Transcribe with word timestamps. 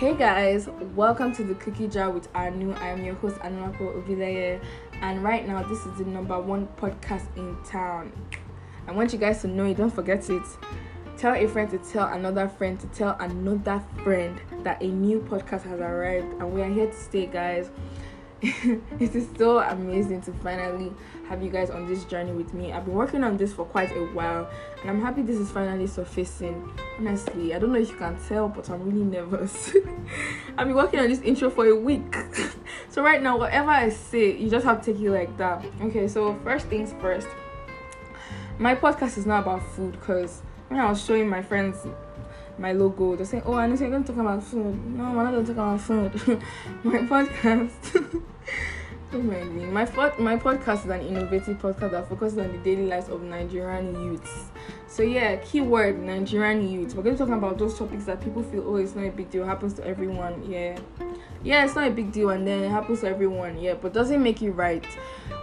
Hey 0.00 0.14
guys, 0.16 0.66
welcome 0.96 1.30
to 1.34 1.44
the 1.44 1.54
Cookie 1.56 1.86
Jar 1.86 2.08
with 2.08 2.34
Anu. 2.34 2.72
I 2.72 2.88
am 2.88 3.04
your 3.04 3.16
host 3.16 3.36
Anuapo 3.40 4.02
Obileye, 4.02 4.58
and 5.02 5.22
right 5.22 5.46
now 5.46 5.62
this 5.62 5.84
is 5.84 5.98
the 5.98 6.06
number 6.06 6.40
one 6.40 6.68
podcast 6.78 7.26
in 7.36 7.54
town. 7.66 8.10
I 8.88 8.92
want 8.92 9.12
you 9.12 9.18
guys 9.18 9.42
to 9.42 9.46
know 9.46 9.66
it. 9.66 9.76
Don't 9.76 9.94
forget 9.94 10.30
it. 10.30 10.42
Tell 11.18 11.34
a 11.34 11.46
friend 11.46 11.70
to 11.72 11.76
tell 11.76 12.08
another 12.14 12.48
friend 12.48 12.80
to 12.80 12.86
tell 12.86 13.14
another 13.20 13.84
friend 14.02 14.40
that 14.62 14.82
a 14.82 14.86
new 14.86 15.20
podcast 15.20 15.64
has 15.64 15.78
arrived, 15.78 16.32
and 16.40 16.50
we 16.50 16.62
are 16.62 16.70
here 16.70 16.86
to 16.86 16.96
stay, 16.96 17.26
guys. 17.26 17.68
it 18.42 19.14
is 19.14 19.28
so 19.36 19.58
amazing 19.58 20.22
to 20.22 20.32
finally 20.32 20.90
have 21.28 21.42
you 21.42 21.50
guys 21.50 21.68
on 21.68 21.86
this 21.86 22.04
journey 22.04 22.32
with 22.32 22.54
me. 22.54 22.72
I've 22.72 22.86
been 22.86 22.94
working 22.94 23.22
on 23.22 23.36
this 23.36 23.52
for 23.52 23.66
quite 23.66 23.94
a 23.94 24.06
while, 24.06 24.48
and 24.80 24.90
I'm 24.90 25.02
happy 25.02 25.20
this 25.20 25.36
is 25.36 25.50
finally 25.50 25.86
surfacing. 25.86 26.72
Honestly, 26.98 27.54
I 27.54 27.58
don't 27.58 27.72
know 27.72 27.78
if 27.78 27.90
you 27.90 27.96
can 27.96 28.18
tell, 28.26 28.48
but 28.48 28.70
I'm 28.70 28.82
really 28.82 29.04
nervous. 29.04 29.74
I've 30.58 30.66
been 30.66 30.74
working 30.74 31.00
on 31.00 31.08
this 31.08 31.20
intro 31.20 31.50
for 31.50 31.66
a 31.66 31.76
week. 31.76 32.16
so, 32.88 33.02
right 33.02 33.22
now, 33.22 33.36
whatever 33.36 33.70
I 33.70 33.90
say, 33.90 34.34
you 34.36 34.48
just 34.48 34.64
have 34.64 34.82
to 34.84 34.92
take 34.92 35.02
it 35.02 35.10
like 35.10 35.36
that. 35.36 35.62
Okay, 35.82 36.08
so 36.08 36.34
first 36.42 36.66
things 36.68 36.94
first, 36.98 37.28
my 38.58 38.74
podcast 38.74 39.18
is 39.18 39.26
not 39.26 39.42
about 39.42 39.62
food 39.74 39.92
because 39.92 40.40
when 40.68 40.80
I 40.80 40.88
was 40.88 41.04
showing 41.04 41.28
my 41.28 41.42
friends 41.42 41.86
my 42.60 42.72
logo. 42.72 43.16
They're 43.16 43.24
saying, 43.24 43.42
"Oh, 43.46 43.54
know 43.54 43.74
you're 43.74 43.90
going 43.90 44.04
to 44.04 44.12
talk 44.12 44.20
about 44.20 44.42
food." 44.42 44.96
No, 44.96 45.12
we're 45.12 45.24
not 45.24 45.32
going 45.32 45.46
to 45.46 45.54
talk 45.54 45.62
about 45.62 45.80
food. 45.80 46.42
my 46.84 46.98
podcast. 46.98 48.22
My 49.12 49.84
my 50.18 50.36
podcast 50.36 50.84
is 50.84 50.90
an 50.90 51.00
innovative 51.00 51.58
podcast 51.58 51.90
that 51.90 52.08
focuses 52.08 52.38
on 52.38 52.52
the 52.52 52.58
daily 52.58 52.86
lives 52.86 53.08
of 53.08 53.22
Nigerian 53.22 53.92
youths. 54.04 54.44
So 54.86 55.02
yeah, 55.02 55.34
keyword 55.34 56.00
Nigerian 56.00 56.70
youths. 56.70 56.94
We're 56.94 57.02
going 57.02 57.16
to 57.16 57.26
talk 57.26 57.36
about 57.36 57.58
those 57.58 57.76
topics 57.76 58.04
that 58.04 58.20
people 58.20 58.44
feel, 58.44 58.62
oh, 58.64 58.76
it's 58.76 58.94
not 58.94 59.04
a 59.04 59.10
big 59.10 59.28
deal. 59.28 59.42
It 59.42 59.46
happens 59.46 59.74
to 59.74 59.84
everyone. 59.84 60.48
Yeah, 60.48 60.78
yeah, 61.42 61.64
it's 61.64 61.74
not 61.74 61.88
a 61.88 61.90
big 61.90 62.12
deal, 62.12 62.30
and 62.30 62.46
then 62.46 62.62
it 62.62 62.70
happens 62.70 63.00
to 63.00 63.08
everyone. 63.08 63.58
Yeah, 63.58 63.74
but 63.74 63.92
doesn't 63.92 64.22
make 64.22 64.42
it 64.42 64.52
right. 64.52 64.86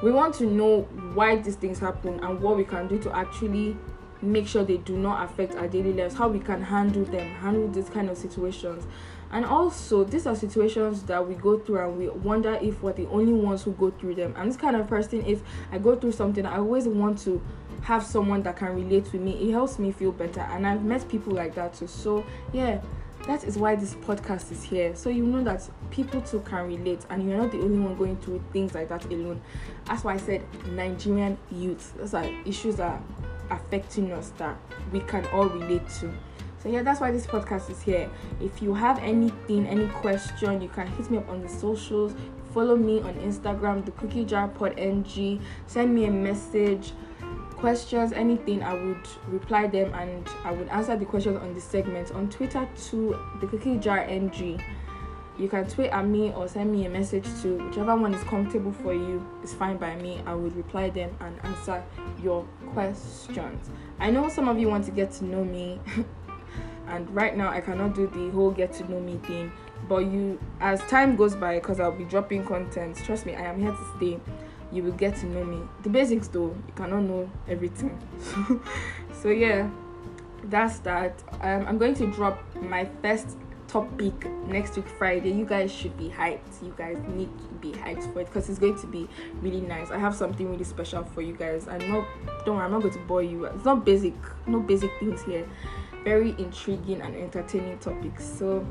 We 0.00 0.12
want 0.12 0.36
to 0.36 0.46
know 0.46 0.82
why 1.14 1.34
these 1.34 1.56
things 1.56 1.80
happen 1.80 2.20
and 2.20 2.40
what 2.40 2.56
we 2.56 2.62
can 2.62 2.86
do 2.86 3.00
to 3.00 3.16
actually 3.16 3.76
make 4.22 4.46
sure 4.46 4.62
they 4.62 4.76
do 4.78 4.96
not 4.96 5.28
affect 5.28 5.56
our 5.56 5.66
daily 5.66 5.92
lives, 5.92 6.14
how 6.14 6.28
we 6.28 6.38
can 6.38 6.62
handle 6.62 7.04
them, 7.04 7.26
handle 7.36 7.66
these 7.68 7.88
kind 7.88 8.10
of 8.10 8.16
situations. 8.16 8.86
And 9.32 9.44
also, 9.44 10.04
these 10.04 10.26
are 10.26 10.34
situations 10.34 11.02
that 11.04 11.26
we 11.26 11.34
go 11.34 11.58
through 11.58 11.80
and 11.80 11.98
we 11.98 12.08
wonder 12.08 12.54
if 12.62 12.82
we're 12.82 12.92
the 12.92 13.06
only 13.08 13.32
ones 13.32 13.62
who 13.62 13.72
go 13.72 13.90
through 13.90 14.14
them. 14.14 14.34
And 14.36 14.48
this 14.48 14.56
kind 14.56 14.76
of 14.76 14.86
person, 14.86 15.24
if 15.26 15.42
I 15.72 15.78
go 15.78 15.96
through 15.96 16.12
something, 16.12 16.46
I 16.46 16.58
always 16.58 16.86
want 16.86 17.18
to 17.20 17.42
have 17.82 18.04
someone 18.04 18.42
that 18.42 18.56
can 18.56 18.74
relate 18.74 19.12
with 19.12 19.20
me. 19.20 19.32
It 19.48 19.52
helps 19.52 19.78
me 19.78 19.92
feel 19.92 20.12
better. 20.12 20.40
And 20.40 20.66
I've 20.66 20.84
met 20.84 21.08
people 21.08 21.32
like 21.32 21.54
that 21.56 21.74
too. 21.74 21.86
So, 21.86 22.24
yeah, 22.52 22.80
that 23.26 23.42
is 23.42 23.58
why 23.58 23.74
this 23.74 23.94
podcast 23.94 24.52
is 24.52 24.62
here. 24.62 24.94
So 24.94 25.10
you 25.10 25.24
know 25.24 25.42
that 25.42 25.68
people 25.90 26.20
too 26.20 26.40
can 26.40 26.66
relate 26.66 27.04
and 27.10 27.28
you're 27.28 27.38
not 27.38 27.50
the 27.50 27.58
only 27.58 27.78
one 27.78 27.96
going 27.96 28.16
through 28.18 28.42
things 28.52 28.74
like 28.74 28.88
that 28.88 29.04
alone. 29.06 29.40
That's 29.84 30.04
why 30.04 30.14
I 30.14 30.16
said 30.18 30.42
Nigerian 30.68 31.36
youth. 31.50 31.94
Those 31.96 32.14
are 32.14 32.24
issues 32.44 32.76
that 32.76 33.02
affecting 33.50 34.12
us 34.12 34.32
that 34.38 34.56
we 34.92 35.00
can 35.00 35.26
all 35.26 35.46
relate 35.46 35.88
to. 36.00 36.12
So 36.66 36.72
yeah, 36.72 36.82
that's 36.82 37.00
why 37.00 37.12
this 37.12 37.28
podcast 37.28 37.70
is 37.70 37.80
here. 37.80 38.10
If 38.40 38.60
you 38.60 38.74
have 38.74 38.98
anything, 38.98 39.68
any 39.68 39.86
question, 39.86 40.60
you 40.60 40.68
can 40.68 40.88
hit 40.88 41.08
me 41.12 41.18
up 41.18 41.28
on 41.28 41.40
the 41.40 41.48
socials. 41.48 42.12
Follow 42.52 42.74
me 42.74 43.00
on 43.02 43.14
Instagram, 43.20 43.84
the 43.84 43.92
Cookie 43.92 44.24
Jar 44.24 44.48
Pod 44.48 44.76
NG. 44.76 45.40
Send 45.68 45.94
me 45.94 46.06
a 46.06 46.10
message, 46.10 46.90
questions, 47.50 48.12
anything. 48.12 48.64
I 48.64 48.74
would 48.74 49.06
reply 49.28 49.68
them 49.68 49.94
and 49.94 50.26
I 50.42 50.50
would 50.50 50.66
answer 50.70 50.96
the 50.96 51.04
questions 51.04 51.36
on 51.36 51.54
the 51.54 51.60
segment. 51.60 52.10
On 52.10 52.28
Twitter 52.28 52.68
to 52.88 53.16
the 53.40 53.46
Cookie 53.46 53.76
Jar 53.76 54.00
NG 54.00 54.60
you 55.38 55.48
can 55.48 55.68
tweet 55.68 55.90
at 55.90 56.06
me 56.06 56.32
or 56.32 56.48
send 56.48 56.72
me 56.72 56.86
a 56.86 56.88
message 56.88 57.26
to 57.42 57.58
whichever 57.58 57.94
one 57.94 58.14
is 58.14 58.22
comfortable 58.24 58.72
for 58.72 58.94
you 58.94 59.22
It's 59.42 59.52
fine 59.52 59.76
by 59.76 59.94
me 59.96 60.22
i 60.24 60.34
would 60.34 60.56
reply 60.56 60.88
them 60.88 61.14
and 61.20 61.38
answer 61.44 61.84
your 62.22 62.46
questions 62.72 63.68
i 64.00 64.10
know 64.10 64.30
some 64.30 64.48
of 64.48 64.58
you 64.58 64.70
want 64.70 64.86
to 64.86 64.90
get 64.92 65.12
to 65.12 65.26
know 65.26 65.44
me 65.44 65.78
and 66.88 67.08
right 67.14 67.36
now 67.36 67.48
i 67.50 67.60
cannot 67.60 67.94
do 67.94 68.06
the 68.08 68.30
whole 68.30 68.50
get 68.50 68.72
to 68.74 68.90
know 68.90 69.00
me 69.00 69.18
thing. 69.24 69.52
But 69.88 70.06
you 70.06 70.40
as 70.60 70.80
time 70.82 71.16
goes 71.16 71.34
by 71.36 71.56
because 71.56 71.80
i'll 71.80 71.92
be 71.92 72.04
dropping 72.04 72.44
content 72.44 72.96
trust 73.04 73.26
me 73.26 73.34
i 73.34 73.42
am 73.42 73.60
here 73.60 73.72
to 73.72 73.86
stay. 73.96 74.20
You 74.72 74.82
will 74.82 74.92
get 74.92 75.14
to 75.16 75.26
know 75.26 75.44
me. 75.44 75.60
The 75.82 75.88
basics 75.88 76.28
though 76.28 76.54
you 76.66 76.72
cannot 76.74 77.02
know 77.02 77.30
everything. 77.48 77.96
So 79.22 79.28
yeah 79.30 79.68
that's 80.44 80.78
that. 80.80 81.22
Um, 81.40 81.66
i'm 81.66 81.78
going 81.78 81.94
to 81.96 82.06
drop 82.12 82.38
my 82.60 82.88
first 83.02 83.36
topic 83.68 84.28
next 84.46 84.76
week 84.76 84.88
Friday. 84.88 85.30
You 85.30 85.44
guys 85.44 85.72
should 85.72 85.96
be 85.96 86.08
hyped. 86.08 86.62
You 86.62 86.74
guys 86.76 86.98
need 87.08 87.30
to 87.38 87.48
be 87.60 87.72
hyped 87.72 88.12
for 88.12 88.20
it 88.20 88.26
because 88.26 88.48
it's 88.48 88.58
going 88.58 88.78
to 88.80 88.86
be 88.86 89.08
really 89.40 89.60
nice. 89.60 89.90
I 89.90 89.98
have 89.98 90.14
something 90.14 90.50
really 90.50 90.64
special 90.64 91.04
for 91.04 91.22
you 91.22 91.34
guys. 91.34 91.68
I'm 91.68 91.88
not 91.90 92.06
don't 92.44 92.56
worry, 92.56 92.64
I'm 92.64 92.72
not 92.72 92.82
going 92.82 92.94
to 92.94 93.00
bore 93.00 93.22
you. 93.22 93.44
It's 93.46 93.64
not 93.64 93.84
basic, 93.84 94.14
no 94.46 94.60
basic 94.60 94.90
things 94.98 95.22
here. 95.22 95.48
Very 96.04 96.30
intriguing 96.38 97.00
and 97.00 97.16
entertaining 97.16 97.78
topics. 97.78 98.24
So 98.24 98.64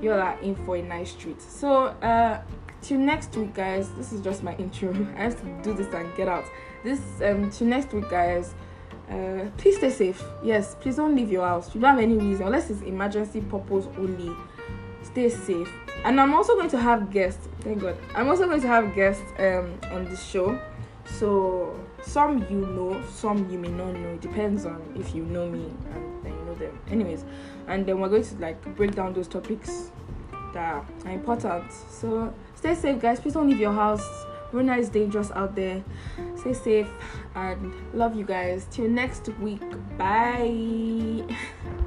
you 0.00 0.12
all 0.12 0.20
are 0.20 0.38
in 0.40 0.54
for 0.64 0.76
a 0.76 0.82
nice 0.82 1.14
treat. 1.14 1.40
So 1.42 1.86
uh 2.02 2.40
till 2.82 2.98
next 2.98 3.36
week 3.36 3.54
guys. 3.54 3.90
This 3.94 4.12
is 4.12 4.20
just 4.20 4.42
my 4.42 4.54
intro. 4.56 4.90
I 5.16 5.22
have 5.22 5.40
to 5.40 5.62
do 5.62 5.74
this 5.74 5.92
and 5.92 6.14
get 6.16 6.28
out. 6.28 6.44
This 6.84 7.00
um 7.22 7.50
till 7.50 7.66
next 7.66 7.92
week 7.92 8.08
guys. 8.08 8.54
Uh, 9.10 9.50
please 9.56 9.76
stay 9.76 9.90
safe. 9.90 10.22
Yes, 10.42 10.76
please 10.80 10.96
don't 10.96 11.16
leave 11.16 11.32
your 11.32 11.44
house. 11.46 11.74
You 11.74 11.80
don't 11.80 11.90
have 11.90 11.98
any 11.98 12.16
reason, 12.16 12.46
unless 12.46 12.70
it's 12.70 12.82
emergency 12.82 13.40
purpose 13.40 13.86
only. 13.98 14.30
Stay 15.02 15.28
safe. 15.28 15.72
And 16.04 16.20
I'm 16.20 16.32
also 16.32 16.54
going 16.54 16.70
to 16.70 16.78
have 16.78 17.10
guests. 17.10 17.48
Thank 17.60 17.80
God. 17.80 17.96
I'm 18.14 18.28
also 18.28 18.46
going 18.46 18.60
to 18.60 18.68
have 18.68 18.94
guests 18.94 19.24
um, 19.38 19.78
on 19.90 20.04
this 20.04 20.22
show. 20.22 20.60
So 21.04 21.78
some 22.02 22.46
you 22.48 22.66
know, 22.66 23.02
some 23.10 23.50
you 23.50 23.58
may 23.58 23.68
not 23.68 23.94
know. 23.94 24.10
It 24.10 24.20
depends 24.20 24.64
on 24.64 24.80
if 24.96 25.14
you 25.14 25.24
know 25.24 25.48
me 25.48 25.64
and 25.94 26.24
then 26.24 26.32
you 26.32 26.44
know 26.44 26.54
them. 26.54 26.78
Anyways, 26.90 27.24
and 27.66 27.84
then 27.84 28.00
we're 28.00 28.08
going 28.08 28.22
to 28.22 28.34
like 28.36 28.62
break 28.76 28.94
down 28.94 29.12
those 29.12 29.28
topics 29.28 29.90
that 30.54 30.84
are 31.04 31.10
important. 31.10 31.72
So 31.72 32.32
stay 32.54 32.74
safe, 32.74 33.00
guys. 33.00 33.20
Please 33.20 33.34
don't 33.34 33.48
leave 33.48 33.60
your 33.60 33.72
house 33.72 34.06
Rona 34.52 34.76
is 34.76 34.88
dangerous 34.88 35.30
out 35.32 35.54
there. 35.54 35.82
Stay 36.36 36.54
safe 36.54 36.90
and 37.34 37.72
love 37.94 38.16
you 38.16 38.24
guys. 38.24 38.66
Till 38.70 38.88
next 38.88 39.28
week. 39.40 39.62
Bye. 39.96 41.24